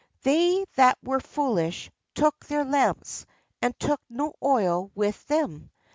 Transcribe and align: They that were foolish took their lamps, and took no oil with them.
They 0.23 0.65
that 0.77 0.97
were 1.03 1.19
foolish 1.19 1.91
took 2.15 2.47
their 2.47 2.65
lamps, 2.65 3.27
and 3.61 3.79
took 3.79 4.01
no 4.09 4.33
oil 4.41 4.89
with 4.95 5.23
them. 5.27 5.69